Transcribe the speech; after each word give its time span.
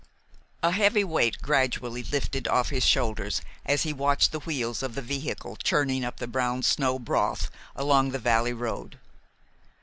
A 0.63 0.71
heavy 0.71 1.03
weight 1.03 1.43
gradually 1.43 2.01
lifted 2.01 2.47
off 2.47 2.71
his 2.71 2.83
shoulders 2.83 3.39
as 3.67 3.83
he 3.83 3.93
watched 3.93 4.31
the 4.31 4.39
wheels 4.39 4.81
of 4.81 4.95
the 4.95 5.01
vehicle 5.03 5.55
churning 5.57 6.03
up 6.03 6.17
the 6.17 6.25
brown 6.25 6.63
snow 6.63 6.97
broth 6.97 7.51
along 7.75 8.09
the 8.09 8.17
valley 8.17 8.53
road. 8.53 8.97